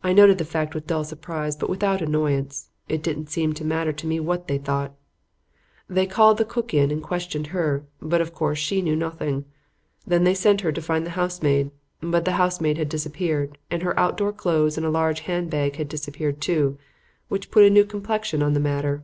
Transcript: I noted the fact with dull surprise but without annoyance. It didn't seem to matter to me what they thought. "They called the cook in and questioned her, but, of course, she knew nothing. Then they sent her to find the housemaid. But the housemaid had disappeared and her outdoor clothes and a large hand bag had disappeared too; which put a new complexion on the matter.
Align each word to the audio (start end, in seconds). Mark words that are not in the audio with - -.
I 0.00 0.12
noted 0.12 0.38
the 0.38 0.44
fact 0.44 0.76
with 0.76 0.86
dull 0.86 1.02
surprise 1.02 1.56
but 1.56 1.68
without 1.68 2.00
annoyance. 2.00 2.68
It 2.88 3.02
didn't 3.02 3.30
seem 3.30 3.52
to 3.54 3.64
matter 3.64 3.92
to 3.94 4.06
me 4.06 4.20
what 4.20 4.46
they 4.46 4.58
thought. 4.58 4.94
"They 5.90 6.06
called 6.06 6.38
the 6.38 6.44
cook 6.44 6.72
in 6.72 6.92
and 6.92 7.02
questioned 7.02 7.48
her, 7.48 7.84
but, 8.00 8.20
of 8.20 8.32
course, 8.32 8.60
she 8.60 8.80
knew 8.80 8.94
nothing. 8.94 9.44
Then 10.06 10.22
they 10.22 10.34
sent 10.34 10.60
her 10.60 10.70
to 10.70 10.80
find 10.80 11.04
the 11.04 11.10
housemaid. 11.18 11.72
But 12.00 12.24
the 12.24 12.34
housemaid 12.38 12.78
had 12.78 12.88
disappeared 12.88 13.58
and 13.68 13.82
her 13.82 13.98
outdoor 13.98 14.32
clothes 14.32 14.76
and 14.76 14.86
a 14.86 14.88
large 14.88 15.22
hand 15.22 15.50
bag 15.50 15.74
had 15.74 15.88
disappeared 15.88 16.40
too; 16.40 16.78
which 17.26 17.50
put 17.50 17.64
a 17.64 17.68
new 17.68 17.84
complexion 17.84 18.44
on 18.44 18.52
the 18.52 18.60
matter. 18.60 19.02